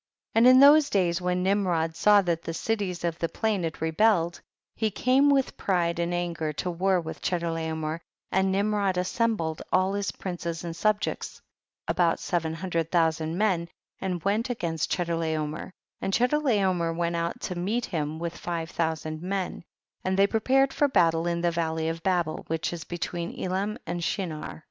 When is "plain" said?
3.29-3.61